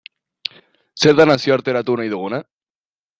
[1.03, 2.41] Zer da nazioarteratu nahi duguna?